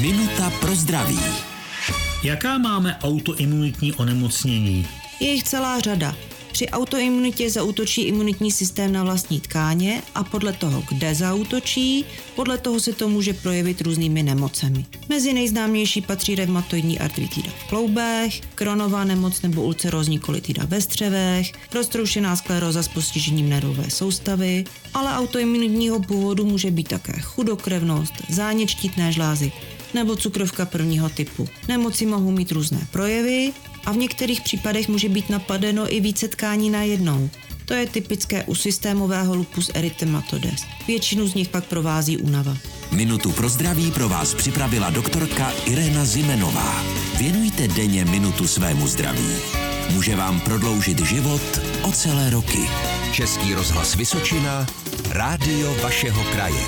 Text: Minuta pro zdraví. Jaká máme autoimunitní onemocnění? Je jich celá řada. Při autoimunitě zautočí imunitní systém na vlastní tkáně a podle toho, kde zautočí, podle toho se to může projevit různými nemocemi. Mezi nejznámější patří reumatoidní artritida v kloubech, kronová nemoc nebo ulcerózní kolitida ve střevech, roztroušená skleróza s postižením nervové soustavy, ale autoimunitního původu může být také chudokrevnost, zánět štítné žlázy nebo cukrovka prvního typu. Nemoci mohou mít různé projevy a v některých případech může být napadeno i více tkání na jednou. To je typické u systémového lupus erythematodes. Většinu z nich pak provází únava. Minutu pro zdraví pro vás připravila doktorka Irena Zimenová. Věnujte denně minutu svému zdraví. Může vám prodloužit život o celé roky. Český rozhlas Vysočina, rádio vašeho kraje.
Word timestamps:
Minuta 0.00 0.50
pro 0.60 0.74
zdraví. 0.74 1.18
Jaká 2.24 2.58
máme 2.58 2.98
autoimunitní 3.02 3.92
onemocnění? 3.92 4.86
Je 5.20 5.32
jich 5.32 5.44
celá 5.44 5.80
řada. 5.80 6.16
Při 6.52 6.68
autoimunitě 6.68 7.50
zautočí 7.50 8.02
imunitní 8.02 8.52
systém 8.52 8.92
na 8.92 9.04
vlastní 9.04 9.40
tkáně 9.40 10.02
a 10.14 10.24
podle 10.24 10.52
toho, 10.52 10.82
kde 10.88 11.14
zautočí, 11.14 12.04
podle 12.36 12.58
toho 12.58 12.80
se 12.80 12.92
to 12.92 13.08
může 13.08 13.32
projevit 13.32 13.80
různými 13.80 14.22
nemocemi. 14.22 14.84
Mezi 15.08 15.32
nejznámější 15.32 16.00
patří 16.00 16.34
reumatoidní 16.34 16.98
artritida 16.98 17.50
v 17.58 17.68
kloubech, 17.68 18.40
kronová 18.54 19.04
nemoc 19.04 19.42
nebo 19.42 19.62
ulcerózní 19.62 20.18
kolitida 20.18 20.62
ve 20.66 20.80
střevech, 20.80 21.52
roztroušená 21.74 22.36
skleróza 22.36 22.82
s 22.82 22.88
postižením 22.88 23.48
nervové 23.48 23.90
soustavy, 23.90 24.64
ale 24.94 25.12
autoimunitního 25.12 26.00
původu 26.00 26.44
může 26.44 26.70
být 26.70 26.88
také 26.88 27.20
chudokrevnost, 27.20 28.12
zánět 28.28 28.68
štítné 28.68 29.12
žlázy 29.12 29.52
nebo 29.94 30.16
cukrovka 30.16 30.66
prvního 30.66 31.08
typu. 31.08 31.48
Nemoci 31.68 32.06
mohou 32.06 32.30
mít 32.30 32.52
různé 32.52 32.78
projevy 32.90 33.52
a 33.86 33.92
v 33.92 33.96
některých 33.96 34.40
případech 34.40 34.88
může 34.88 35.08
být 35.08 35.30
napadeno 35.30 35.94
i 35.94 36.00
více 36.00 36.28
tkání 36.28 36.70
na 36.70 36.82
jednou. 36.82 37.30
To 37.64 37.74
je 37.74 37.86
typické 37.86 38.44
u 38.44 38.54
systémového 38.54 39.34
lupus 39.34 39.70
erythematodes. 39.74 40.62
Většinu 40.86 41.26
z 41.28 41.34
nich 41.34 41.48
pak 41.48 41.64
provází 41.64 42.16
únava. 42.18 42.56
Minutu 42.92 43.32
pro 43.32 43.48
zdraví 43.48 43.90
pro 43.90 44.08
vás 44.08 44.34
připravila 44.34 44.90
doktorka 44.90 45.52
Irena 45.66 46.04
Zimenová. 46.04 46.84
Věnujte 47.18 47.68
denně 47.68 48.04
minutu 48.04 48.46
svému 48.46 48.86
zdraví. 48.86 49.28
Může 49.90 50.16
vám 50.16 50.40
prodloužit 50.40 50.98
život 50.98 51.60
o 51.82 51.92
celé 51.92 52.30
roky. 52.30 52.68
Český 53.12 53.54
rozhlas 53.54 53.94
Vysočina, 53.94 54.66
rádio 55.10 55.74
vašeho 55.82 56.24
kraje. 56.24 56.62